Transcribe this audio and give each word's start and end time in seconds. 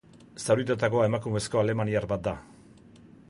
Zauritutakoa 0.43 1.03
emakumezko 1.09 1.61
alemaniar 1.63 2.07
bat 2.15 2.25
da. 2.31 2.35